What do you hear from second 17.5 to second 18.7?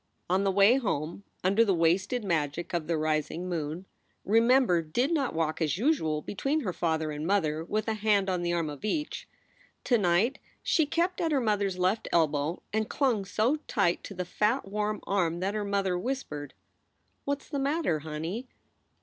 matter, honey?"